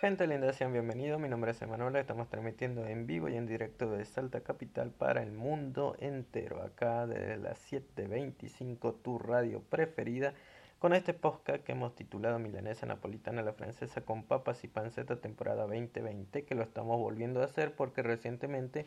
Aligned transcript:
Gente 0.00 0.28
linda, 0.28 0.52
sean 0.52 0.72
bienvenidos. 0.72 1.20
Mi 1.20 1.28
nombre 1.28 1.50
es 1.50 1.60
Emanuel. 1.60 1.96
Estamos 1.96 2.28
transmitiendo 2.28 2.86
en 2.86 3.08
vivo 3.08 3.28
y 3.28 3.34
en 3.34 3.46
directo 3.46 3.90
de 3.90 4.04
Salta 4.04 4.42
Capital 4.42 4.92
para 4.92 5.24
el 5.24 5.32
mundo 5.32 5.96
entero. 5.98 6.62
Acá 6.62 7.04
desde 7.08 7.36
las 7.36 7.58
7:25, 7.58 8.94
tu 9.02 9.18
radio 9.18 9.60
preferida. 9.60 10.34
Con 10.78 10.92
este 10.92 11.14
podcast 11.14 11.64
que 11.64 11.72
hemos 11.72 11.96
titulado 11.96 12.38
Milanesa 12.38 12.86
Napolitana 12.86 13.42
la 13.42 13.54
Francesa 13.54 14.02
con 14.02 14.22
papas 14.22 14.62
y 14.62 14.68
panceta 14.68 15.20
temporada 15.20 15.62
2020, 15.66 16.44
que 16.44 16.54
lo 16.54 16.62
estamos 16.62 16.96
volviendo 16.96 17.42
a 17.42 17.46
hacer 17.46 17.74
porque 17.74 18.04
recientemente 18.04 18.86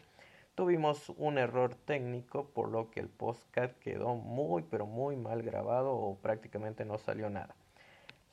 tuvimos 0.55 1.09
un 1.17 1.37
error 1.37 1.75
técnico, 1.75 2.51
por 2.51 2.69
lo 2.69 2.89
que 2.89 3.01
el 3.01 3.09
podcast 3.09 3.77
quedó 3.79 4.15
muy, 4.15 4.63
pero 4.63 4.85
muy 4.85 5.17
mal 5.17 5.41
grabado 5.41 5.91
o 5.91 6.15
prácticamente 6.19 6.85
no 6.85 6.97
salió 6.97 7.29
nada. 7.29 7.53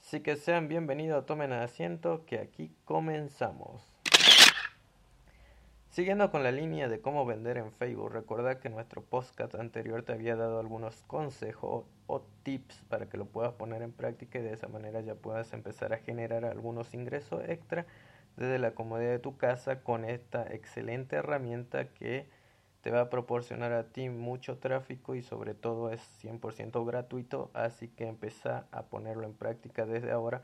Así 0.08 0.20
que 0.20 0.36
sean 0.36 0.68
bienvenidos, 0.68 1.26
tomen 1.26 1.52
asiento, 1.52 2.24
que 2.24 2.38
aquí 2.38 2.74
comenzamos. 2.86 3.92
Siguiendo 5.90 6.30
con 6.30 6.42
la 6.42 6.50
línea 6.50 6.88
de 6.88 7.02
cómo 7.02 7.26
vender 7.26 7.58
en 7.58 7.72
Facebook, 7.72 8.10
recuerda 8.10 8.58
que 8.58 8.70
nuestro 8.70 9.02
podcast 9.02 9.54
anterior 9.56 10.02
te 10.04 10.14
había 10.14 10.34
dado 10.34 10.60
algunos 10.60 11.02
consejos 11.02 11.84
o 12.06 12.22
tips 12.42 12.84
para 12.88 13.10
que 13.10 13.18
lo 13.18 13.26
puedas 13.26 13.52
poner 13.52 13.82
en 13.82 13.92
práctica 13.92 14.38
y 14.38 14.42
de 14.42 14.54
esa 14.54 14.68
manera 14.68 15.02
ya 15.02 15.14
puedas 15.14 15.52
empezar 15.52 15.92
a 15.92 15.98
generar 15.98 16.46
algunos 16.46 16.94
ingresos 16.94 17.42
extra 17.46 17.84
desde 18.38 18.58
la 18.58 18.70
comodidad 18.70 19.10
de 19.10 19.18
tu 19.18 19.36
casa 19.36 19.82
con 19.82 20.06
esta 20.06 20.42
excelente 20.54 21.16
herramienta 21.16 21.92
que 21.92 22.30
te 22.80 22.90
va 22.90 23.02
a 23.02 23.10
proporcionar 23.10 23.72
a 23.72 23.84
ti 23.84 24.08
mucho 24.08 24.58
tráfico 24.58 25.14
y 25.14 25.22
sobre 25.22 25.54
todo 25.54 25.90
es 25.90 26.00
100% 26.22 26.84
gratuito, 26.86 27.50
así 27.54 27.88
que 27.88 28.06
empieza 28.06 28.66
a 28.70 28.84
ponerlo 28.84 29.24
en 29.24 29.34
práctica 29.34 29.86
desde 29.86 30.12
ahora 30.12 30.42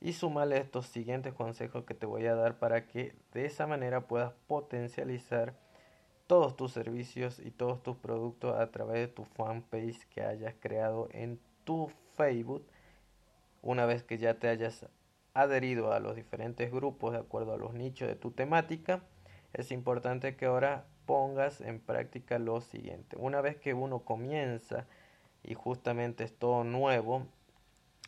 y 0.00 0.14
sumale 0.14 0.58
estos 0.58 0.86
siguientes 0.86 1.32
consejos 1.32 1.84
que 1.84 1.94
te 1.94 2.06
voy 2.06 2.26
a 2.26 2.34
dar 2.34 2.58
para 2.58 2.86
que 2.86 3.14
de 3.32 3.46
esa 3.46 3.66
manera 3.66 4.08
puedas 4.08 4.32
potencializar 4.46 5.54
todos 6.26 6.56
tus 6.56 6.72
servicios 6.72 7.38
y 7.38 7.50
todos 7.50 7.82
tus 7.82 7.96
productos 7.96 8.58
a 8.58 8.70
través 8.70 8.96
de 8.96 9.08
tu 9.08 9.24
fanpage 9.24 10.06
que 10.08 10.22
hayas 10.22 10.54
creado 10.60 11.08
en 11.12 11.38
tu 11.64 11.90
Facebook. 12.14 12.66
Una 13.60 13.86
vez 13.86 14.02
que 14.02 14.18
ya 14.18 14.38
te 14.38 14.48
hayas 14.48 14.86
adherido 15.34 15.92
a 15.92 16.00
los 16.00 16.16
diferentes 16.16 16.70
grupos 16.70 17.12
de 17.12 17.18
acuerdo 17.18 17.52
a 17.52 17.56
los 17.56 17.74
nichos 17.74 18.08
de 18.08 18.16
tu 18.16 18.32
temática 18.32 19.02
es 19.52 19.70
importante 19.70 20.36
que 20.36 20.46
ahora 20.46 20.86
pongas 21.06 21.60
en 21.60 21.80
práctica 21.80 22.38
lo 22.38 22.60
siguiente. 22.60 23.16
Una 23.18 23.40
vez 23.40 23.56
que 23.56 23.74
uno 23.74 24.00
comienza 24.00 24.86
y 25.42 25.54
justamente 25.54 26.24
es 26.24 26.34
todo 26.36 26.64
nuevo, 26.64 27.26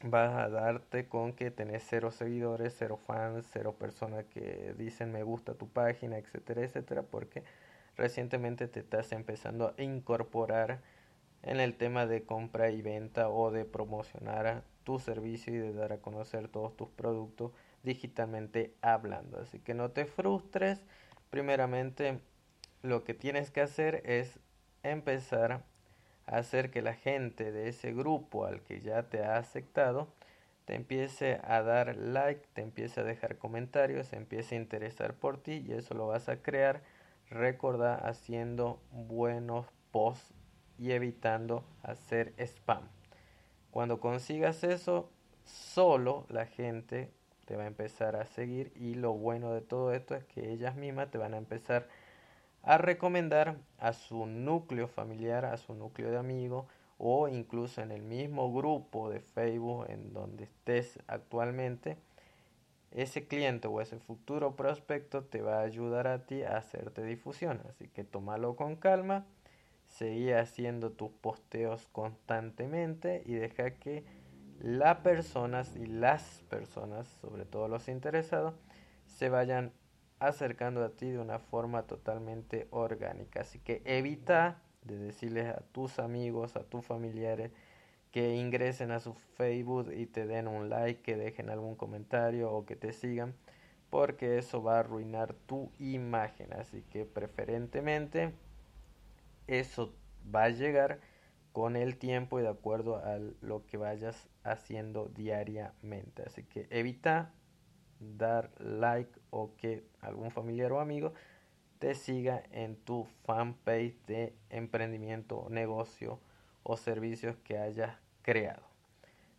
vas 0.03 0.35
a 0.35 0.49
darte 0.49 1.09
con 1.09 1.33
que 1.33 1.51
tenés 1.51 1.85
cero 1.89 2.11
seguidores, 2.11 2.75
cero 2.79 2.99
fans, 3.07 3.47
cero 3.53 3.75
personas 3.79 4.25
que 4.27 4.75
dicen 4.77 5.13
me 5.13 5.23
gusta 5.23 5.55
tu 5.55 5.69
página, 5.69 6.19
etcétera, 6.19 6.63
etcétera, 6.63 7.03
porque 7.03 7.43
recientemente 7.97 8.69
te 8.69 8.81
estás 8.81 9.13
empezando 9.13 9.75
a 9.77 9.83
incorporar 9.83 10.81
en 11.43 11.61
el 11.61 11.77
tema 11.77 12.07
de 12.07 12.25
compra 12.25 12.71
y 12.71 12.83
venta 12.83 13.29
o 13.29 13.51
de 13.51 13.65
promocionar 13.65 14.65
tu 14.83 14.99
servicio 14.99 15.55
y 15.55 15.59
de 15.59 15.73
dar 15.73 15.93
a 15.93 15.99
conocer 15.99 16.49
todos 16.49 16.77
tus 16.77 16.89
productos 16.89 17.53
digitalmente 17.83 18.75
hablando. 18.83 19.41
Así 19.41 19.59
que 19.59 19.75
no 19.75 19.91
te 19.91 20.07
frustres. 20.07 20.83
Primeramente, 21.31 22.21
lo 22.85 23.03
que 23.03 23.15
tienes 23.15 23.51
que 23.51 23.63
hacer 23.63 24.03
es 24.05 24.39
empezar 24.83 25.63
a 26.27 26.37
hacer 26.37 26.71
que 26.71 26.83
la 26.83 26.93
gente 26.93 27.51
de 27.51 27.69
ese 27.69 27.95
grupo 27.95 28.45
al 28.45 28.61
que 28.61 28.83
ya 28.83 29.05
te 29.05 29.25
ha 29.25 29.39
aceptado 29.39 30.09
te 30.67 30.75
empiece 30.75 31.41
a 31.45 31.63
dar 31.63 31.97
like, 31.97 32.47
te 32.53 32.61
empiece 32.61 33.01
a 33.01 33.05
dejar 33.05 33.39
comentarios, 33.39 34.09
se 34.09 34.17
empiece 34.17 34.55
a 34.55 34.59
interesar 34.59 35.15
por 35.15 35.43
ti 35.43 35.65
y 35.67 35.73
eso 35.73 35.95
lo 35.95 36.07
vas 36.09 36.29
a 36.29 36.43
crear, 36.43 36.83
recuerda, 37.31 37.95
haciendo 37.95 38.83
buenos 38.93 39.67
posts 39.91 40.35
y 40.79 40.93
evitando 40.93 41.65
hacer 41.83 42.35
spam. 42.39 42.83
Cuando 43.71 43.99
consigas 43.99 44.63
eso, 44.63 45.11
solo 45.45 46.27
la 46.29 46.45
gente 46.45 47.11
te 47.47 47.57
va 47.57 47.65
a 47.65 47.67
empezar 47.67 48.17
a 48.17 48.27
seguir 48.27 48.73
y 48.77 48.95
lo 48.95 49.15
bueno 49.15 49.55
de 49.55 49.63
todo 49.63 49.93
esto 49.95 50.15
es 50.15 50.25
que 50.25 50.53
ellas 50.53 50.77
mismas 50.77 51.11
te 51.11 51.19
van 51.19 51.33
a 51.33 51.39
empezar 51.39 51.83
a 51.83 52.04
recomendar 52.67 53.59
a 53.79 53.93
su 53.93 54.27
núcleo 54.27 54.89
familiar, 54.89 55.45
a 55.45 55.57
su 55.57 55.75
núcleo 55.75 56.11
de 56.11 56.19
amigos 56.19 56.67
o 56.99 57.29
incluso 57.29 57.83
en 57.83 57.91
el 57.91 58.03
mismo 58.03 58.53
grupo 58.53 59.11
de 59.11 59.21
Facebook 59.21 59.87
en 59.89 60.13
donde 60.13 60.45
estés 60.45 60.99
actualmente, 61.07 61.99
ese 62.91 63.27
cliente 63.27 63.67
o 63.69 63.81
ese 63.81 63.99
futuro 63.99 64.55
prospecto 64.55 65.25
te 65.25 65.43
va 65.43 65.59
a 65.59 65.65
ayudar 65.65 66.07
a 66.07 66.27
ti 66.27 66.43
a 66.43 66.57
hacerte 66.57 67.03
difusión. 67.03 67.61
Así 67.69 67.89
que 67.89 68.05
tómalo 68.05 68.55
con 68.55 68.77
calma, 68.77 69.27
seguí 69.87 70.31
haciendo 70.33 70.93
tus 70.93 71.11
posteos 71.11 71.87
constantemente 71.89 73.23
y 73.27 73.35
deja 73.35 73.73
que 73.73 74.05
las 74.61 74.99
personas 74.99 75.75
y 75.77 75.87
las 75.87 76.45
personas, 76.49 77.09
sobre 77.21 77.45
todo 77.45 77.67
los 77.69 77.89
interesados, 77.89 78.55
se 79.07 79.29
vayan 79.29 79.73
acercando 80.27 80.85
a 80.85 80.91
ti 80.91 81.11
de 81.11 81.19
una 81.19 81.39
forma 81.39 81.85
totalmente 81.85 82.69
orgánica. 82.71 83.41
Así 83.41 83.59
que 83.59 83.83
evita 83.85 84.63
de 84.83 84.99
decirles 84.99 85.47
a 85.47 85.61
tus 85.73 85.99
amigos, 85.99 86.57
a 86.57 86.65
tus 86.65 86.85
familiares 86.85 87.51
que 88.11 88.37
ingresen 88.37 88.93
a 88.93 89.01
su 89.01 89.15
Facebook 89.15 89.93
y 89.93 90.07
te 90.07 90.27
den 90.27 90.47
un 90.47 90.69
like, 90.71 91.03
que 91.03 91.17
dejen 91.17 91.51
algún 91.51 91.75
comentario 91.75 92.53
o 92.53 92.65
que 92.65 92.77
te 92.77 92.93
sigan, 92.93 93.35
porque 93.91 94.39
eso 94.39 94.63
va 94.63 94.77
a 94.77 94.81
arruinar 94.81 95.35
tu 95.35 95.73
imagen. 95.79 96.53
Así 96.53 96.83
que 96.83 97.07
preferentemente 97.07 98.33
eso 99.49 99.95
va 100.33 100.45
a 100.45 100.51
llegar 100.51 101.01
con 101.53 101.77
el 101.77 101.97
tiempo 101.97 102.39
y 102.39 102.43
de 102.43 102.49
acuerdo 102.49 102.97
a 102.97 103.19
lo 103.41 103.67
que 103.67 103.79
vayas 103.79 104.29
haciendo 104.45 105.07
diariamente. 105.07 106.23
Así 106.23 106.45
que 106.45 106.67
evita 106.71 107.33
dar 107.99 108.51
like 108.61 109.21
o 109.35 109.51
que 109.57 109.83
algún 110.01 110.31
familiar 110.31 110.73
o 110.73 110.81
amigo 110.81 111.13
te 111.81 111.95
siga 111.95 112.45
en 112.53 112.77
tu 112.77 113.05
fanpage 113.25 113.97
de 114.07 114.33
emprendimiento, 114.49 115.49
negocio 115.51 116.21
o 116.63 116.77
servicios 116.77 117.37
que 117.43 117.59
hayas 117.59 117.99
creado. 118.23 118.63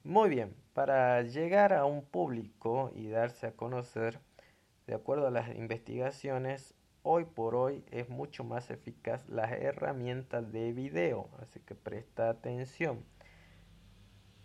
Muy 0.04 0.30
bien, 0.30 0.54
para 0.74 1.22
llegar 1.22 1.72
a 1.72 1.86
un 1.86 2.04
público 2.04 2.92
y 2.94 3.08
darse 3.08 3.48
a 3.48 3.54
conocer, 3.54 4.20
de 4.86 4.96
acuerdo 4.96 5.28
a 5.28 5.32
las 5.32 5.56
investigaciones, 5.56 6.76
hoy 7.02 7.24
por 7.24 7.56
hoy 7.56 7.84
es 7.90 8.10
mucho 8.10 8.44
más 8.44 8.70
eficaz 8.70 9.28
las 9.30 9.54
herramientas 9.54 10.52
de 10.52 10.74
video, 10.74 11.30
así 11.40 11.62
que 11.62 11.74
presta 11.74 12.30
atención 12.30 13.04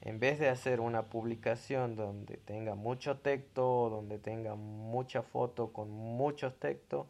en 0.03 0.19
vez 0.19 0.39
de 0.39 0.49
hacer 0.49 0.81
una 0.81 1.07
publicación 1.07 1.95
donde 1.95 2.39
tenga 2.39 2.75
mucho 2.75 3.19
texto, 3.19 3.91
donde 3.91 4.19
tenga 4.19 4.55
mucha 4.55 5.23
foto 5.23 5.73
con 5.73 5.91
muchos 5.91 6.59
textos, 6.59 7.07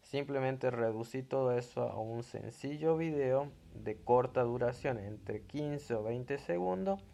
simplemente 0.00 0.70
reducir 0.70 1.28
todo 1.28 1.52
eso 1.56 1.82
a 1.82 1.98
un 1.98 2.22
sencillo 2.22 2.96
video 2.96 3.50
de 3.74 3.96
corta 3.96 4.42
duración, 4.42 4.98
entre 4.98 5.42
15 5.42 5.94
o 5.94 6.02
20 6.02 6.38
segundos, 6.38 7.04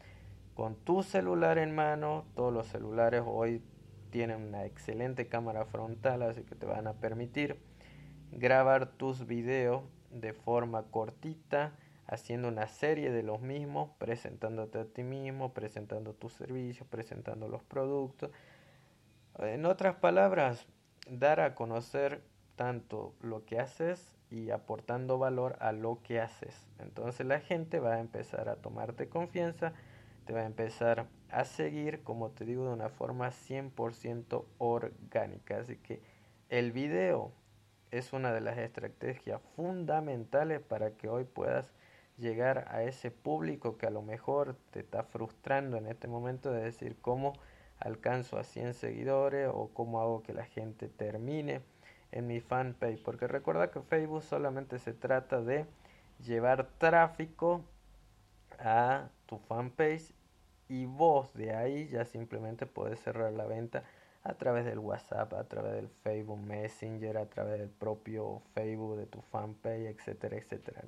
con 0.55 0.77
tu 0.77 1.03
celular 1.03 1.59
en 1.59 1.75
mano. 1.75 2.25
Todos 2.35 2.53
los 2.53 2.69
celulares 2.69 3.23
hoy 3.27 3.63
tienen 4.11 4.43
una 4.43 4.65
excelente 4.65 5.27
cámara 5.27 5.65
frontal, 5.65 6.23
así 6.23 6.43
que 6.43 6.55
te 6.55 6.67
van 6.67 6.87
a 6.87 6.95
permitir 6.95 7.59
grabar 8.31 8.87
tus 8.87 9.27
videos 9.27 9.83
de 10.11 10.33
forma 10.33 10.85
cortita 10.85 11.73
haciendo 12.11 12.49
una 12.49 12.67
serie 12.67 13.13
de 13.13 13.23
los 13.23 13.41
mismos, 13.41 13.91
presentándote 13.99 14.81
a 14.81 14.85
ti 14.85 15.05
mismo, 15.05 15.55
presentando 15.55 16.13
tus 16.13 16.33
servicios, 16.33 16.87
presentando 16.89 17.49
los 17.49 17.63
productos. 17.63 18.33
En 19.39 19.65
otras 19.65 19.95
palabras, 19.95 20.67
dar 21.09 21.41
a 21.41 21.55
conocer 21.55 22.21
tanto 22.57 23.15
lo 23.21 23.47
que 23.47 23.61
haces 23.61 24.17
y 24.29 24.51
aportando 24.51 25.19
valor 25.19 25.57
a 25.61 25.71
lo 25.71 26.03
que 26.03 26.21
haces. 26.21 26.69
Entonces 26.81 27.25
la 27.27 27.39
gente 27.39 27.79
va 27.79 27.95
a 27.95 28.01
empezar 28.01 28.49
a 28.49 28.57
tomarte 28.57 29.09
confianza, 29.09 29.73
te 30.27 30.33
va 30.33 30.41
a 30.41 30.47
empezar 30.47 31.07
a 31.31 31.45
seguir, 31.45 32.03
como 32.03 32.31
te 32.31 32.45
digo, 32.45 32.67
de 32.67 32.73
una 32.73 32.89
forma 32.89 33.29
100% 33.29 34.45
orgánica. 34.59 35.59
Así 35.59 35.77
que 35.77 36.03
el 36.49 36.73
video 36.73 37.33
es 37.93 38.13
una 38.13 38.33
de 38.33 38.41
las 38.41 38.59
estrategias 38.59 39.41
fundamentales 39.55 40.61
para 40.61 40.91
que 40.97 41.09
hoy 41.09 41.23
puedas 41.23 41.73
llegar 42.21 42.67
a 42.69 42.83
ese 42.83 43.11
público 43.11 43.77
que 43.79 43.87
a 43.87 43.91
lo 43.91 44.03
mejor 44.03 44.57
te 44.71 44.81
está 44.81 45.03
frustrando 45.03 45.77
en 45.77 45.87
este 45.87 46.07
momento 46.07 46.53
de 46.53 46.63
decir 46.63 46.97
cómo 47.01 47.33
alcanzo 47.79 48.39
a 48.39 48.45
100 48.45 48.75
seguidores 48.75 49.51
o 49.53 49.71
cómo 49.73 50.01
hago 50.01 50.23
que 50.23 50.35
la 50.35 50.45
gente 50.45 50.89
termine 50.89 51.63
en 52.13 52.27
mi 52.27 52.41
fanpage. 52.41 53.03
Porque 53.03 53.27
recuerda 53.27 53.71
que 53.71 53.81
Facebook 53.81 54.23
solamente 54.23 54.79
se 54.79 54.93
trata 54.93 55.41
de 55.41 55.67
llevar 56.25 56.69
tráfico 56.79 57.65
a 58.59 59.09
tu 59.27 59.39
fanpage 59.39 60.13
y 60.69 60.87
vos 60.87 61.33
de 61.35 61.55
ahí 61.55 61.89
ya 61.89 62.05
simplemente 62.05 62.67
puedes 62.67 63.01
cerrar 63.01 63.33
la 63.33 63.47
venta 63.47 63.83
a 64.23 64.35
través 64.35 64.67
del 64.67 64.79
WhatsApp, 64.79 65.33
a 65.33 65.45
través 65.45 65.73
del 65.73 65.89
Facebook 65.89 66.39
Messenger, 66.39 67.17
a 67.17 67.27
través 67.27 67.59
del 67.59 67.71
propio 67.71 68.43
Facebook 68.55 68.99
de 68.99 69.07
tu 69.07 69.23
fanpage, 69.23 69.87
etcétera, 69.87 70.37
etcétera. 70.37 70.83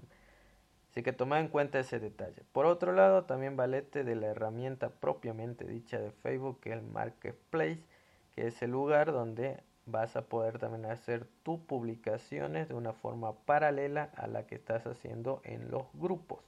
Así 0.92 1.02
que 1.02 1.14
toma 1.14 1.40
en 1.40 1.48
cuenta 1.48 1.78
ese 1.78 1.98
detalle. 1.98 2.42
Por 2.52 2.66
otro 2.66 2.92
lado, 2.92 3.24
también 3.24 3.56
valete 3.56 4.04
de 4.04 4.14
la 4.14 4.26
herramienta 4.26 4.90
propiamente 4.90 5.64
dicha 5.64 5.98
de 5.98 6.10
Facebook, 6.10 6.60
que 6.60 6.68
es 6.68 6.76
el 6.76 6.82
Marketplace, 6.82 7.80
que 8.32 8.48
es 8.48 8.60
el 8.60 8.72
lugar 8.72 9.10
donde 9.10 9.62
vas 9.86 10.16
a 10.16 10.26
poder 10.26 10.58
también 10.58 10.84
hacer 10.84 11.26
tus 11.44 11.58
publicaciones 11.60 12.68
de 12.68 12.74
una 12.74 12.92
forma 12.92 13.32
paralela 13.46 14.10
a 14.16 14.26
la 14.26 14.46
que 14.46 14.54
estás 14.54 14.86
haciendo 14.86 15.40
en 15.44 15.70
los 15.70 15.84
grupos. 15.94 16.40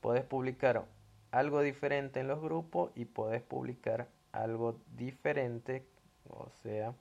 Puedes 0.00 0.24
publicar 0.24 0.84
algo 1.30 1.60
diferente 1.60 2.18
en 2.18 2.26
los 2.26 2.40
grupos 2.42 2.90
y 2.96 3.04
puedes 3.04 3.40
publicar 3.40 4.08
algo 4.32 4.80
diferente, 4.96 5.86
o 6.28 6.50
sea, 6.64 6.92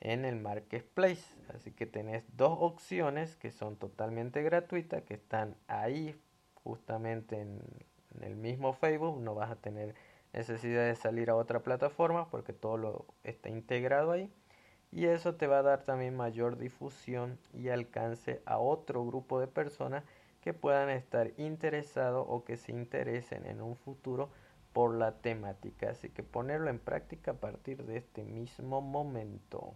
en 0.00 0.24
el 0.24 0.36
marketplace. 0.36 1.24
Así 1.54 1.72
que 1.72 1.86
tenés 1.86 2.24
dos 2.36 2.56
opciones 2.60 3.36
que 3.36 3.50
son 3.50 3.76
totalmente 3.76 4.42
gratuitas, 4.42 5.02
que 5.02 5.14
están 5.14 5.56
ahí 5.68 6.18
justamente 6.54 7.40
en, 7.40 7.60
el 8.20 8.36
mismo 8.36 8.72
Facebook. 8.72 9.20
No 9.20 9.34
vas 9.34 9.50
a 9.50 9.56
tener 9.56 9.94
necesidad 10.32 10.84
de 10.84 10.96
salir 10.96 11.30
a 11.30 11.36
otra 11.36 11.60
plataforma 11.60 12.28
porque 12.28 12.52
todo 12.52 12.76
lo 12.76 13.06
está 13.24 13.48
integrado 13.48 14.12
ahí. 14.12 14.32
Y 14.92 15.06
eso 15.06 15.36
te 15.36 15.46
va 15.46 15.58
a 15.58 15.62
dar 15.62 15.84
también 15.84 16.16
mayor 16.16 16.58
difusión 16.58 17.38
y 17.54 17.68
alcance 17.68 18.42
a 18.44 18.58
otro 18.58 19.04
grupo 19.06 19.38
de 19.38 19.46
personas 19.46 20.02
que 20.40 20.52
puedan 20.52 20.90
estar 20.90 21.30
interesados 21.36 22.26
o 22.28 22.44
que 22.44 22.56
se 22.56 22.72
interesen 22.72 23.46
en 23.46 23.60
un 23.60 23.76
futuro 23.76 24.30
por 24.72 24.94
la 24.94 25.12
temática. 25.12 25.90
Así 25.90 26.08
que 26.10 26.22
ponerlo 26.22 26.70
en 26.70 26.78
práctica 26.78 27.32
a 27.32 27.34
partir 27.34 27.84
de 27.84 27.96
este 27.96 28.22
mismo 28.24 28.80
momento. 28.80 29.74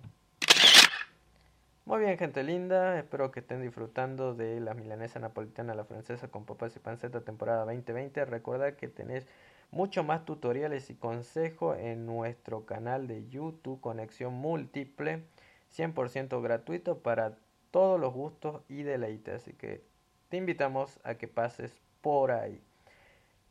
Muy 1.86 2.00
bien, 2.00 2.16
gente 2.16 2.42
linda. 2.42 2.98
Espero 2.98 3.30
que 3.30 3.40
estén 3.40 3.60
disfrutando 3.60 4.34
de 4.34 4.58
la 4.58 4.72
milanesa 4.72 5.18
napolitana, 5.18 5.74
la 5.74 5.84
francesa 5.84 6.28
con 6.28 6.46
papas 6.46 6.74
y 6.76 6.78
panceta 6.78 7.20
temporada 7.20 7.66
2020. 7.66 8.24
Recuerda 8.24 8.74
que 8.76 8.88
tenés 8.88 9.26
mucho 9.70 10.02
más 10.02 10.24
tutoriales 10.24 10.88
y 10.88 10.94
consejos 10.94 11.76
en 11.78 12.06
nuestro 12.06 12.64
canal 12.64 13.06
de 13.06 13.28
YouTube 13.28 13.82
Conexión 13.82 14.32
Múltiple, 14.32 15.24
100% 15.76 16.40
gratuito 16.40 17.00
para 17.00 17.36
todos 17.70 18.00
los 18.00 18.14
gustos 18.14 18.62
y 18.68 18.82
deleites. 18.82 19.42
Así 19.42 19.52
que 19.52 19.82
te 20.30 20.38
invitamos 20.38 21.00
a 21.04 21.16
que 21.16 21.28
pases 21.28 21.82
por 22.00 22.30
ahí. 22.30 22.62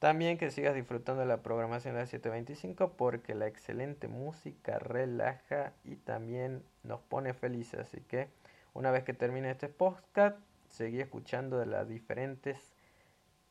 También 0.04 0.38
que 0.38 0.52
sigas 0.52 0.76
disfrutando 0.76 1.22
de 1.22 1.28
la 1.30 1.38
programación 1.38 1.94
de 1.94 2.02
la 2.02 2.06
725 2.06 2.92
porque 2.98 3.36
la 3.36 3.48
excelente 3.48 4.10
música 4.10 4.78
relaja 4.78 5.72
y 5.86 5.96
también 5.96 6.62
nos 6.84 7.00
pone 7.00 7.34
felices. 7.34 7.80
Así 7.80 8.02
que 8.02 8.28
una 8.74 8.92
vez 8.92 9.06
que 9.06 9.14
termine 9.14 9.50
este 9.50 9.70
podcast, 9.70 10.36
seguí 10.68 11.00
escuchando 11.00 11.58
de 11.58 11.68
las 11.68 11.88
diferentes 11.88 12.74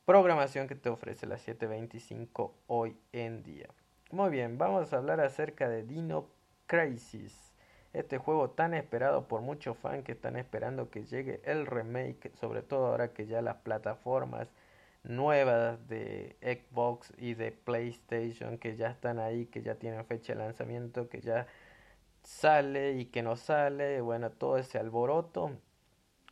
programación 0.05 0.67
que 0.67 0.75
te 0.75 0.89
ofrece 0.89 1.25
la 1.25 1.39
725 1.39 2.53
hoy 2.67 2.95
en 3.13 3.41
día. 3.41 3.69
Muy 4.11 4.29
bien, 4.29 4.59
vamos 4.59 4.93
a 4.93 4.97
hablar 4.97 5.21
acerca 5.21 5.67
de 5.67 5.81
Dino 5.81 6.27
Crisis. 6.67 7.35
Este 7.93 8.19
juego 8.19 8.51
tan 8.51 8.75
esperado 8.75 9.27
por 9.27 9.41
muchos 9.41 9.75
fans 9.75 10.03
que 10.03 10.11
están 10.11 10.37
esperando 10.37 10.91
que 10.91 11.05
llegue 11.05 11.41
el 11.45 11.65
remake, 11.65 12.31
sobre 12.35 12.61
todo 12.61 12.85
ahora 12.85 13.11
que 13.11 13.25
ya 13.25 13.41
las 13.41 13.55
plataformas 13.55 14.49
nuevas 15.03 15.87
de 15.87 16.37
Xbox 16.41 17.13
y 17.17 17.33
de 17.33 17.51
PlayStation 17.51 18.57
que 18.57 18.75
ya 18.75 18.89
están 18.89 19.19
ahí, 19.19 19.45
que 19.47 19.61
ya 19.61 19.75
tienen 19.75 20.05
fecha 20.05 20.33
de 20.33 20.39
lanzamiento, 20.39 21.09
que 21.09 21.21
ya 21.21 21.47
sale 22.23 22.93
y 22.93 23.05
que 23.05 23.21
no 23.21 23.35
sale, 23.35 24.01
bueno, 24.01 24.31
todo 24.31 24.57
ese 24.57 24.79
alboroto. 24.79 25.51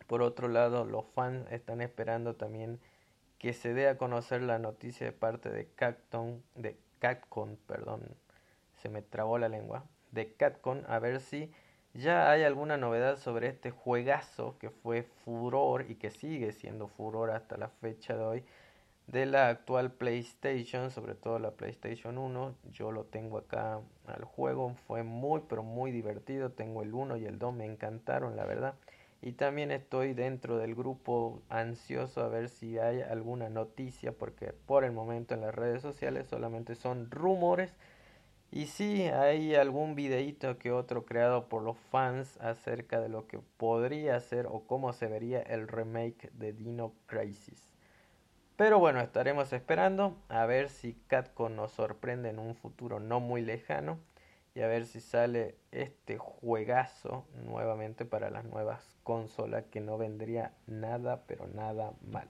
Por 0.07 0.21
otro 0.21 0.47
lado, 0.47 0.85
los 0.85 1.06
fans 1.13 1.50
están 1.51 1.81
esperando 1.81 2.35
también 2.35 2.79
que 3.38 3.53
se 3.53 3.73
dé 3.73 3.88
a 3.88 3.97
conocer 3.97 4.41
la 4.44 4.59
noticia 4.59 5.06
de 5.06 5.13
parte 5.13 5.50
de 5.50 5.67
Capcom, 5.74 6.41
de 6.56 6.77
Capcom, 7.00 7.56
perdón, 7.67 8.03
se 8.81 8.89
me 8.89 9.01
trabó 9.01 9.38
la 9.38 9.50
lengua, 9.50 9.85
de 10.12 10.33
Capcom, 10.33 10.81
a 10.88 11.00
ver 11.00 11.19
si 11.21 11.51
ya 11.93 12.31
hay 12.31 12.43
alguna 12.43 12.77
novedad 12.77 13.17
sobre 13.17 13.47
este 13.47 13.71
juegazo 13.71 14.57
que 14.59 14.69
fue 14.69 15.03
furor 15.03 15.85
y 15.89 15.95
que 15.95 16.09
sigue 16.09 16.53
siendo 16.53 16.88
furor 16.88 17.31
hasta 17.31 17.57
la 17.57 17.69
fecha 17.69 18.15
de 18.15 18.23
hoy 18.23 18.43
de 19.07 19.25
la 19.25 19.49
actual 19.49 19.91
PlayStation, 19.91 20.89
sobre 20.89 21.15
todo 21.15 21.38
la 21.39 21.51
PlayStation 21.51 22.17
1. 22.17 22.55
Yo 22.71 22.91
lo 22.91 23.03
tengo 23.03 23.38
acá 23.38 23.81
al 24.07 24.23
juego, 24.23 24.75
fue 24.88 25.03
muy 25.03 25.41
pero 25.49 25.63
muy 25.63 25.91
divertido. 25.91 26.51
Tengo 26.51 26.81
el 26.81 26.93
1 26.93 27.17
y 27.17 27.25
el 27.25 27.38
2, 27.38 27.53
me 27.53 27.65
encantaron, 27.65 28.35
la 28.38 28.45
verdad. 28.45 28.75
Y 29.21 29.33
también 29.33 29.71
estoy 29.71 30.13
dentro 30.13 30.57
del 30.57 30.73
grupo 30.73 31.41
ansioso 31.49 32.23
a 32.23 32.27
ver 32.27 32.49
si 32.49 32.79
hay 32.79 33.01
alguna 33.01 33.49
noticia, 33.49 34.13
porque 34.13 34.53
por 34.65 34.83
el 34.83 34.93
momento 34.93 35.35
en 35.35 35.41
las 35.41 35.53
redes 35.53 35.81
sociales 35.81 36.27
solamente 36.27 36.75
son 36.75 37.11
rumores. 37.11 37.75
Y 38.53 38.65
si 38.65 39.03
hay 39.03 39.56
algún 39.56 39.95
videíto 39.95 40.57
que 40.57 40.74
otro 40.74 41.06
creado 41.06 41.48
por 41.48 41.63
los 41.63 41.77
fans 41.89 42.38
acerca 42.42 43.00
de 43.00 43.07
lo 43.07 43.25
que 43.25 43.39
podría 43.56 44.19
ser 44.19 44.45
o 44.48 44.68
cómo 44.68 44.92
se 44.92 45.07
vería 45.07 45.42
el 45.42 45.69
remake 45.69 46.30
de 46.33 46.51
Dino 46.51 46.94
Crisis. 47.06 47.69
Pero 48.57 48.77
bueno, 48.77 49.00
estaremos 49.00 49.53
esperando 49.53 50.18
a 50.27 50.45
ver 50.45 50.68
si 50.68 50.94
Catcon 51.07 51.56
nos 51.56 51.71
sorprende 51.71 52.30
en 52.30 52.39
un 52.39 52.56
futuro 52.56 53.00
no 53.00 53.21
muy 53.21 53.42
lejano 53.42 54.00
y 54.53 54.59
a 54.59 54.68
ver 54.68 54.86
si 54.86 55.00
sale 55.00 55.56
este 55.71 56.18
juegazo 56.18 57.25
nuevamente 57.45 58.03
para 58.03 58.30
las 58.30 58.44
nuevas 58.44 58.98
consolas 59.03 59.63
que 59.71 59.80
no 59.80 59.98
vendría 59.98 60.51
nada 60.68 61.24
pero 61.25 61.48
nada 61.48 61.94
mal. 62.01 62.27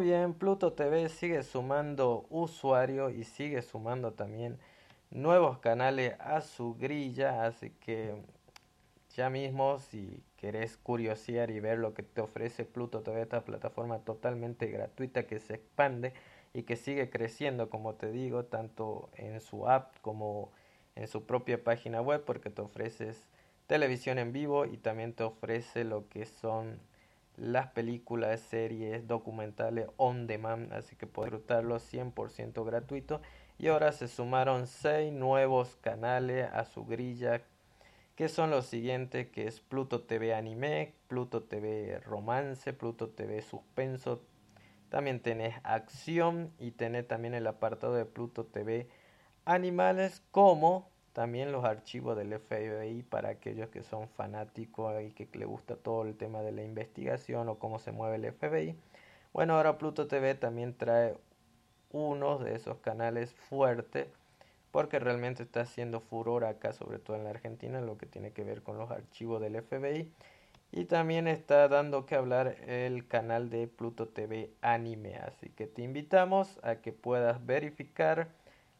Bien, 0.00 0.32
Pluto 0.32 0.74
TV 0.74 1.08
sigue 1.08 1.42
sumando 1.42 2.26
usuarios 2.30 3.12
y 3.12 3.24
sigue 3.24 3.62
sumando 3.62 4.12
también 4.12 4.58
nuevos 5.10 5.58
canales 5.58 6.14
a 6.20 6.40
su 6.40 6.74
grilla, 6.74 7.44
así 7.44 7.70
que 7.80 8.14
ya 9.16 9.28
mismo 9.28 9.80
si 9.80 10.22
querés 10.36 10.76
curiosear 10.76 11.50
y 11.50 11.58
ver 11.58 11.78
lo 11.78 11.94
que 11.94 12.04
te 12.04 12.20
ofrece 12.20 12.64
Pluto 12.64 13.02
TV, 13.02 13.22
esta 13.22 13.44
plataforma 13.44 13.98
totalmente 13.98 14.68
gratuita 14.68 15.26
que 15.26 15.40
se 15.40 15.54
expande 15.54 16.12
y 16.54 16.62
que 16.62 16.76
sigue 16.76 17.10
creciendo, 17.10 17.68
como 17.68 17.94
te 17.94 18.12
digo, 18.12 18.44
tanto 18.44 19.10
en 19.14 19.40
su 19.40 19.68
app 19.68 19.96
como 20.00 20.52
en 20.94 21.08
su 21.08 21.26
propia 21.26 21.64
página 21.64 22.00
web, 22.00 22.24
porque 22.24 22.50
te 22.50 22.62
ofreces 22.62 23.26
televisión 23.66 24.18
en 24.18 24.32
vivo 24.32 24.64
y 24.64 24.76
también 24.76 25.12
te 25.12 25.24
ofrece 25.24 25.82
lo 25.82 26.08
que 26.08 26.24
son 26.24 26.78
las 27.40 27.68
películas, 27.68 28.40
series, 28.40 29.06
documentales 29.06 29.88
on 29.96 30.26
demand, 30.26 30.72
así 30.72 30.96
que 30.96 31.06
puedes 31.06 31.32
disfrutarlo 31.32 31.76
100% 31.76 32.64
gratuito. 32.64 33.20
Y 33.58 33.68
ahora 33.68 33.92
se 33.92 34.08
sumaron 34.08 34.66
6 34.66 35.12
nuevos 35.12 35.76
canales 35.76 36.48
a 36.52 36.64
su 36.64 36.84
grilla, 36.84 37.42
que 38.14 38.28
son 38.28 38.50
los 38.50 38.66
siguientes, 38.66 39.28
que 39.28 39.46
es 39.46 39.60
Pluto 39.60 40.02
TV 40.02 40.34
Anime, 40.34 40.94
Pluto 41.08 41.42
TV 41.42 42.00
Romance, 42.00 42.72
Pluto 42.72 43.08
TV 43.10 43.42
Suspenso, 43.42 44.22
también 44.88 45.20
tenés 45.20 45.54
acción 45.64 46.52
y 46.58 46.70
tenés 46.70 47.06
también 47.06 47.34
el 47.34 47.46
apartado 47.46 47.94
de 47.94 48.06
Pluto 48.06 48.46
TV 48.46 48.88
Animales 49.44 50.22
como 50.30 50.90
también 51.18 51.50
los 51.50 51.64
archivos 51.64 52.16
del 52.16 52.38
FBI 52.38 53.02
para 53.02 53.30
aquellos 53.30 53.70
que 53.70 53.82
son 53.82 54.08
fanáticos 54.08 55.02
y 55.02 55.10
que 55.10 55.26
le 55.36 55.46
gusta 55.46 55.74
todo 55.74 56.04
el 56.04 56.16
tema 56.16 56.42
de 56.42 56.52
la 56.52 56.62
investigación 56.62 57.48
o 57.48 57.58
cómo 57.58 57.80
se 57.80 57.90
mueve 57.90 58.14
el 58.14 58.32
FBI. 58.32 58.76
Bueno, 59.32 59.56
ahora 59.56 59.78
Pluto 59.78 60.06
TV 60.06 60.36
también 60.36 60.76
trae 60.76 61.16
uno 61.90 62.38
de 62.38 62.54
esos 62.54 62.78
canales 62.78 63.34
fuertes 63.34 64.06
porque 64.70 65.00
realmente 65.00 65.42
está 65.42 65.62
haciendo 65.62 65.98
furor 65.98 66.44
acá, 66.44 66.72
sobre 66.72 67.00
todo 67.00 67.16
en 67.16 67.24
la 67.24 67.30
Argentina, 67.30 67.80
lo 67.80 67.98
que 67.98 68.06
tiene 68.06 68.30
que 68.30 68.44
ver 68.44 68.62
con 68.62 68.78
los 68.78 68.92
archivos 68.92 69.40
del 69.40 69.60
FBI. 69.60 70.08
Y 70.70 70.84
también 70.84 71.26
está 71.26 71.66
dando 71.66 72.06
que 72.06 72.14
hablar 72.14 72.54
el 72.68 73.08
canal 73.08 73.50
de 73.50 73.66
Pluto 73.66 74.06
TV 74.06 74.52
Anime. 74.60 75.16
Así 75.16 75.48
que 75.48 75.66
te 75.66 75.82
invitamos 75.82 76.60
a 76.62 76.76
que 76.76 76.92
puedas 76.92 77.44
verificar 77.44 78.28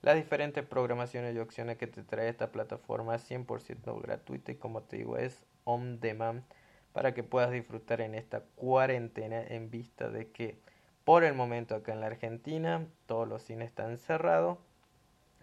las 0.02 0.17
diferentes 0.17 0.64
programaciones 0.64 1.35
y 1.35 1.38
opciones 1.38 1.76
que 1.76 1.87
te 1.87 2.02
trae 2.02 2.28
esta 2.28 2.52
plataforma 2.52 3.17
100% 3.17 4.00
gratuita 4.00 4.52
y 4.52 4.57
como 4.57 4.83
te 4.83 4.99
digo 4.99 5.17
es 5.17 5.45
on 5.64 6.00
demand 6.00 6.45
para 6.93 7.14
que 7.14 7.23
puedas 7.23 7.50
disfrutar 7.50 8.00
en 8.00 8.14
esta 8.14 8.40
cuarentena 8.57 9.43
en 9.43 9.71
vista 9.71 10.09
de 10.09 10.31
que 10.31 10.61
por 11.05 11.25
el 11.25 11.35
momento 11.35 11.75
acá 11.75 11.93
en 11.93 12.00
la 12.00 12.07
Argentina 12.07 12.87
todos 13.07 13.28
los 13.28 13.43
cines 13.43 13.69
están 13.69 13.99
cerrados 13.99 14.59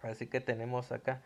así 0.02 0.28
que 0.28 0.42
tenemos 0.42 0.92
acá 0.92 1.22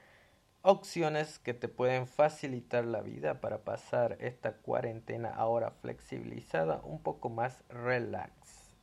opciones 0.62 1.40
que 1.40 1.54
te 1.54 1.68
pueden 1.68 2.06
facilitar 2.06 2.86
la 2.86 3.02
vida 3.02 3.40
para 3.40 3.64
pasar 3.64 4.18
esta 4.20 4.54
cuarentena 4.58 5.30
ahora 5.30 5.72
flexibilizada 5.72 6.82
un 6.84 7.02
poco 7.02 7.30
más 7.30 7.64
relax. 7.70 8.34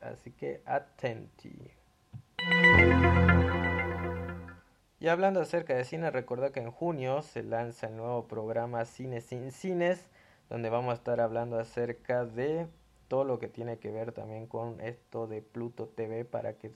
Así 0.00 0.32
que 0.32 0.62
atenti. 0.64 1.75
Y 4.98 5.08
hablando 5.08 5.40
acerca 5.40 5.74
de 5.74 5.84
cine, 5.84 6.10
recuerda 6.10 6.52
que 6.52 6.60
en 6.60 6.70
junio 6.70 7.20
se 7.22 7.42
lanza 7.42 7.88
el 7.88 7.96
nuevo 7.96 8.26
programa 8.26 8.86
Cine 8.86 9.20
sin 9.20 9.52
Cines, 9.52 10.08
donde 10.48 10.70
vamos 10.70 10.92
a 10.92 10.94
estar 10.94 11.20
hablando 11.20 11.58
acerca 11.58 12.24
de 12.24 12.66
todo 13.08 13.24
lo 13.24 13.38
que 13.38 13.48
tiene 13.48 13.78
que 13.78 13.90
ver 13.90 14.12
también 14.12 14.46
con 14.46 14.80
esto 14.80 15.26
de 15.26 15.42
Pluto 15.42 15.86
TV 15.88 16.24
para 16.24 16.54
que 16.54 16.72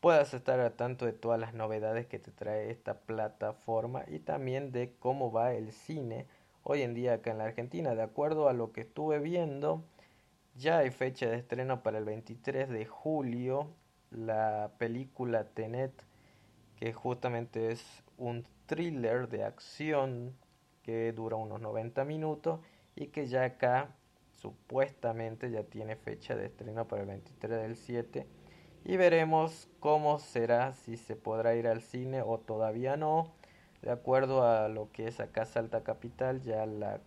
puedas 0.00 0.34
estar 0.34 0.58
al 0.58 0.72
tanto 0.72 1.06
de 1.06 1.12
todas 1.12 1.38
las 1.38 1.54
novedades 1.54 2.06
que 2.06 2.18
te 2.18 2.32
trae 2.32 2.70
esta 2.70 2.94
plataforma 3.00 4.04
y 4.08 4.18
también 4.18 4.72
de 4.72 4.94
cómo 4.98 5.30
va 5.30 5.52
el 5.52 5.72
cine 5.72 6.26
hoy 6.64 6.82
en 6.82 6.94
día 6.94 7.14
acá 7.14 7.30
en 7.30 7.38
la 7.38 7.44
Argentina. 7.44 7.94
De 7.94 8.02
acuerdo 8.02 8.48
a 8.48 8.54
lo 8.54 8.72
que 8.72 8.80
estuve 8.80 9.20
viendo, 9.20 9.84
ya 10.56 10.78
hay 10.78 10.90
fecha 10.90 11.26
de 11.26 11.36
estreno 11.36 11.84
para 11.84 11.98
el 11.98 12.04
23 12.04 12.68
de 12.68 12.86
julio 12.86 13.68
la 14.10 14.72
película 14.78 15.44
Tenet, 15.44 15.92
que 16.76 16.92
justamente 16.92 17.72
es 17.72 17.84
un 18.18 18.46
thriller 18.66 19.28
de 19.28 19.44
acción 19.44 20.36
que 20.82 21.12
dura 21.12 21.36
unos 21.36 21.60
90 21.60 22.04
minutos 22.04 22.60
y 22.94 23.08
que 23.08 23.26
ya 23.26 23.44
acá 23.44 23.94
supuestamente 24.40 25.50
ya 25.50 25.64
tiene 25.64 25.96
fecha 25.96 26.36
de 26.36 26.46
estreno 26.46 26.86
para 26.86 27.02
el 27.02 27.08
23 27.08 27.58
del 27.62 27.76
7 27.76 28.26
y 28.84 28.96
veremos 28.96 29.68
cómo 29.80 30.20
será 30.20 30.72
si 30.72 30.96
se 30.96 31.16
podrá 31.16 31.56
ir 31.56 31.66
al 31.66 31.82
cine 31.82 32.22
o 32.22 32.38
todavía 32.38 32.96
no. 32.96 33.32
De 33.82 33.90
acuerdo 33.90 34.46
a 34.46 34.68
lo 34.68 34.92
que 34.92 35.08
es 35.08 35.18
acá 35.18 35.44
Salta 35.44 35.82
Capital 35.82 36.42
ya 36.42 36.66
la 36.66 37.00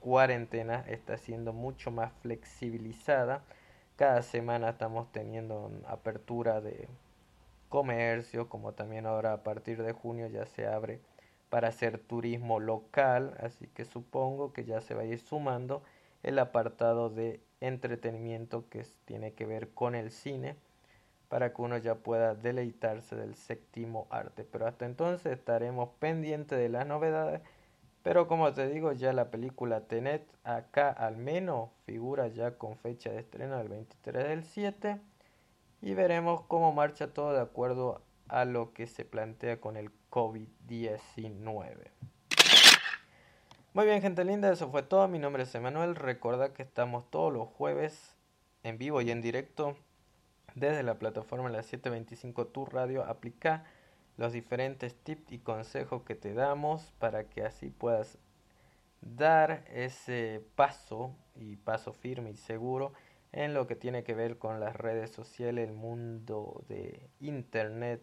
cuarentena 0.00 0.84
está 0.88 1.16
siendo 1.16 1.54
mucho 1.54 1.90
más 1.90 2.12
flexibilizada. 2.20 3.44
Cada 3.96 4.20
semana 4.20 4.70
estamos 4.70 5.10
teniendo 5.10 5.70
apertura 5.86 6.60
de 6.60 6.88
comercio 7.72 8.50
como 8.50 8.74
también 8.74 9.06
ahora 9.06 9.32
a 9.32 9.42
partir 9.42 9.82
de 9.82 9.92
junio 9.92 10.26
ya 10.26 10.44
se 10.44 10.66
abre 10.66 11.00
para 11.48 11.68
hacer 11.68 11.96
turismo 11.96 12.60
local 12.60 13.34
así 13.40 13.66
que 13.68 13.86
supongo 13.86 14.52
que 14.52 14.66
ya 14.66 14.82
se 14.82 14.94
va 14.94 15.00
a 15.00 15.06
ir 15.06 15.18
sumando 15.18 15.82
el 16.22 16.38
apartado 16.38 17.08
de 17.08 17.40
entretenimiento 17.62 18.68
que 18.68 18.84
tiene 19.06 19.32
que 19.32 19.46
ver 19.46 19.70
con 19.70 19.94
el 19.94 20.10
cine 20.10 20.54
para 21.30 21.54
que 21.54 21.62
uno 21.62 21.78
ya 21.78 21.94
pueda 21.94 22.34
deleitarse 22.34 23.16
del 23.16 23.36
séptimo 23.36 24.06
arte. 24.10 24.44
Pero 24.44 24.66
hasta 24.66 24.84
entonces 24.84 25.32
estaremos 25.32 25.88
pendientes 25.98 26.58
de 26.58 26.68
las 26.68 26.86
novedades. 26.86 27.40
Pero 28.02 28.28
como 28.28 28.52
te 28.52 28.68
digo, 28.68 28.92
ya 28.92 29.14
la 29.14 29.30
película 29.30 29.80
Tenet 29.80 30.26
acá 30.44 30.90
al 30.90 31.16
menos 31.16 31.70
figura 31.86 32.28
ya 32.28 32.58
con 32.58 32.76
fecha 32.76 33.10
de 33.10 33.20
estreno 33.20 33.56
del 33.56 33.68
23 33.68 34.28
del 34.28 34.44
7 34.44 35.00
y 35.82 35.94
veremos 35.94 36.42
cómo 36.42 36.72
marcha 36.72 37.12
todo 37.12 37.32
de 37.32 37.40
acuerdo 37.40 38.02
a 38.28 38.44
lo 38.44 38.72
que 38.72 38.86
se 38.86 39.04
plantea 39.04 39.60
con 39.60 39.76
el 39.76 39.90
COVID-19. 40.10 41.90
Muy 43.74 43.84
bien, 43.86 44.00
gente 44.00 44.24
linda, 44.24 44.52
eso 44.52 44.70
fue 44.70 44.84
todo. 44.84 45.08
Mi 45.08 45.18
nombre 45.18 45.42
es 45.42 45.54
Emanuel. 45.54 45.96
Recuerda 45.96 46.54
que 46.54 46.62
estamos 46.62 47.10
todos 47.10 47.32
los 47.32 47.48
jueves 47.48 48.16
en 48.62 48.78
vivo 48.78 49.00
y 49.00 49.10
en 49.10 49.22
directo 49.22 49.76
desde 50.54 50.84
la 50.84 50.98
plataforma 51.00 51.48
La 51.48 51.62
725 51.62 52.46
Tu 52.46 52.64
Radio. 52.64 53.04
Aplica 53.04 53.64
los 54.16 54.32
diferentes 54.32 54.94
tips 54.94 55.32
y 55.32 55.38
consejos 55.40 56.02
que 56.02 56.14
te 56.14 56.32
damos 56.32 56.92
para 57.00 57.24
que 57.24 57.42
así 57.42 57.70
puedas 57.70 58.18
dar 59.00 59.64
ese 59.68 60.44
paso 60.54 61.16
y 61.34 61.56
paso 61.56 61.92
firme 61.92 62.30
y 62.30 62.36
seguro 62.36 62.92
en 63.32 63.54
lo 63.54 63.66
que 63.66 63.76
tiene 63.76 64.04
que 64.04 64.14
ver 64.14 64.38
con 64.38 64.60
las 64.60 64.76
redes 64.76 65.10
sociales, 65.10 65.68
el 65.68 65.74
mundo 65.74 66.64
de 66.68 67.08
internet 67.20 68.00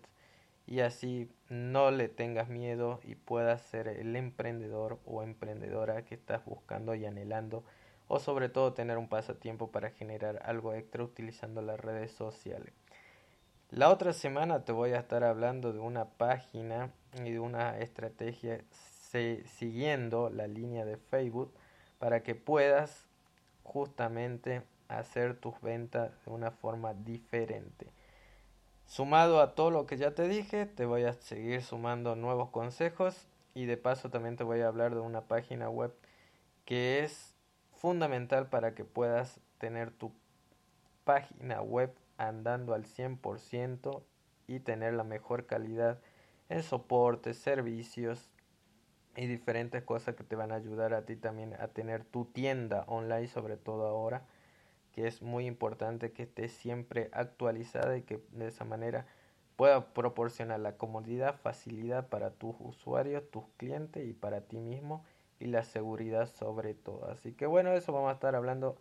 y 0.65 0.81
así 0.81 1.31
no 1.50 1.91
le 1.91 2.09
tengas 2.09 2.50
miedo 2.50 3.00
y 3.03 3.15
puedas 3.15 3.62
ser 3.62 3.88
el 3.88 4.15
emprendedor 4.15 5.00
o 5.05 5.24
emprendedora 5.24 6.03
que 6.03 6.15
estás 6.15 6.43
buscando 6.45 6.93
y 6.95 7.05
anhelando 7.05 7.63
o 8.07 8.19
sobre 8.19 8.50
todo 8.50 8.74
tener 8.74 8.98
un 8.98 9.07
pasatiempo 9.07 9.71
para 9.71 9.91
generar 9.91 10.41
algo 10.45 10.74
extra 10.74 11.03
utilizando 11.03 11.62
las 11.62 11.79
redes 11.79 12.12
sociales. 12.12 12.74
La 13.71 13.89
otra 13.89 14.13
semana 14.13 14.65
te 14.65 14.71
voy 14.71 14.91
a 14.93 15.00
estar 15.00 15.24
hablando 15.24 15.74
de 15.74 15.79
una 15.79 16.05
página 16.05 16.91
y 17.24 17.31
de 17.31 17.39
una 17.39 17.77
estrategia 17.77 18.62
siguiendo 19.45 20.29
la 20.29 20.48
línea 20.48 20.86
de 20.86 20.98
Facebook 20.98 21.53
para 22.00 22.24
que 22.24 22.33
puedas 22.33 23.07
justamente 23.63 24.63
hacer 24.89 25.39
tus 25.39 25.60
ventas 25.62 26.12
de 26.25 26.31
una 26.31 26.51
forma 26.51 26.93
diferente. 26.93 27.88
Sumado 28.86 29.39
a 29.39 29.53
todo 29.53 29.69
lo 29.69 29.86
que 29.86 29.98
ya 29.98 30.15
te 30.15 30.27
dije, 30.27 30.65
te 30.65 30.86
voy 30.86 31.03
a 31.03 31.13
seguir 31.13 31.62
sumando 31.62 32.15
nuevos 32.15 32.50
consejos 32.50 33.27
y 33.53 33.65
de 33.65 33.77
paso 33.77 34.10
también 34.10 34.36
te 34.36 34.43
voy 34.43 34.62
a 34.62 34.67
hablar 34.67 34.96
de 34.96 35.01
una 35.01 35.22
página 35.22 35.69
web 35.69 35.93
que 36.65 37.03
es 37.03 37.36
fundamental 37.72 38.50
para 38.50 38.74
que 38.74 38.84
puedas 38.84 39.39
tener 39.60 39.91
tu 39.91 40.12
página 41.03 41.62
web 41.62 41.93
andando 42.17 42.74
al 42.74 42.86
100% 42.86 44.01
y 44.48 44.60
tener 44.60 44.93
la 44.96 45.03
mejor 45.03 45.46
calidad 45.46 46.00
en 46.50 46.63
soporte, 46.63 47.36
servicios 47.36 48.31
y 49.15 49.27
diferentes 49.27 49.84
cosas 49.84 50.15
que 50.15 50.24
te 50.24 50.36
van 50.36 50.51
a 50.51 50.55
ayudar 50.55 50.96
a 50.96 51.05
ti 51.05 51.15
también 51.15 51.53
a 51.53 51.67
tener 51.67 52.03
tu 52.03 52.25
tienda 52.25 52.86
online 52.88 53.27
sobre 53.27 53.55
todo 53.55 53.86
ahora 53.86 54.24
que 54.91 55.08
es 55.08 55.22
muy 55.22 55.46
importante 55.46 56.12
que 56.12 56.24
esté 56.24 56.50
siempre 56.50 57.10
actualizada 57.13 57.98
y 57.98 58.03
que 58.03 58.22
de 58.31 58.48
esa 58.48 58.65
manera 58.65 59.05
pueda 59.55 59.93
proporcionar 59.93 60.60
la 60.60 60.77
comodidad, 60.77 61.36
facilidad 61.36 62.08
para 62.08 62.31
tus 62.31 62.55
usuarios, 62.60 63.29
tus 63.29 63.43
clientes 63.58 64.08
y 64.08 64.13
para 64.13 64.41
ti 64.41 64.58
mismo 64.58 65.03
y 65.39 65.48
la 65.48 65.63
seguridad 65.63 66.27
sobre 66.27 66.74
todo. 66.74 67.10
Así 67.10 67.34
que 67.34 67.46
bueno, 67.46 67.74
eso 67.74 67.91
vamos 67.91 68.10
a 68.10 68.13
estar 68.13 68.36
hablando 68.36 68.77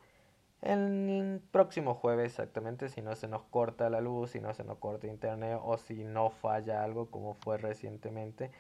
el 0.63 1.41
próximo 1.53 1.95
jueves 1.95 2.33
exactamente, 2.33 2.89
si 2.89 3.01
no 3.01 3.15
se 3.15 3.29
nos 3.29 3.43
corta 3.43 3.91
la 3.91 4.01
luz, 4.01 4.33
si 4.33 4.41
no 4.41 4.55
se 4.55 4.65
nos 4.65 4.79
corta 4.79 5.07
internet 5.07 5.61
o 5.63 5.79
si 5.79 6.05
no 6.05 6.31
falla 6.31 6.83
algo 6.83 7.11
como 7.11 7.35
fue 7.35 7.59
recientemente 7.59 8.51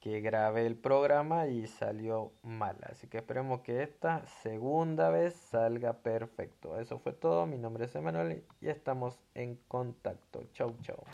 que 0.00 0.20
grabé 0.20 0.66
el 0.66 0.76
programa 0.76 1.46
y 1.46 1.66
salió 1.66 2.32
mal. 2.42 2.76
Así 2.82 3.06
que 3.06 3.18
esperemos 3.18 3.60
que 3.60 3.82
esta 3.82 4.26
segunda 4.42 5.10
vez 5.10 5.34
salga 5.34 5.92
perfecto. 5.92 6.80
Eso 6.80 6.98
fue 6.98 7.12
todo. 7.12 7.46
Mi 7.46 7.58
nombre 7.58 7.84
es 7.84 7.94
Emanuel 7.94 8.44
y 8.60 8.68
estamos 8.68 9.20
en 9.34 9.56
contacto. 9.68 10.42
Chau, 10.52 10.74
chau. 10.82 11.04